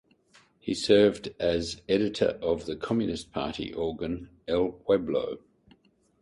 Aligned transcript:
He 0.57 0.73
served 0.73 1.29
as 1.39 1.83
editor 1.87 2.39
of 2.41 2.65
the 2.65 2.75
Communist 2.75 3.31
Party 3.31 3.71
organ 3.71 4.29
"El 4.47 4.71
Pueblo". 4.71 5.37